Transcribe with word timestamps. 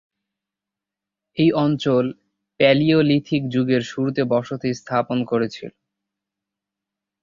এই 1.37 1.49
অঞ্চল 1.57 2.05
প্যালিওলিথিক 2.59 3.41
যুগের 3.49 3.83
শুরুতে 3.83 4.21
বসতি 4.31 4.69
স্থাপন 4.73 5.17
করেছিল। 5.25 5.71